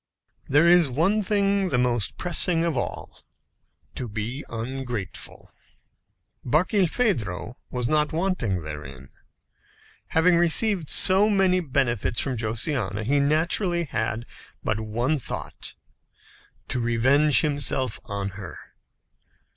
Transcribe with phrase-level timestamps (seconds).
[0.49, 3.19] There is one thing the most pressing of all:
[3.93, 5.51] to be ungrateful.
[6.43, 9.09] Barkilphedro was not wanting therein.
[10.07, 13.87] Having received so many benefits from Josiana, he had naturally
[14.63, 15.75] but one thought
[16.67, 18.57] to revenge himself on her.